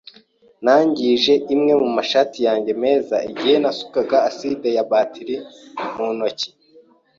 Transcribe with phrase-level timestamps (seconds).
[0.63, 5.35] Nangije imwe mu mashati yanjye meza igihe nasukaga aside ya batiri
[5.91, 6.49] ku ntoki.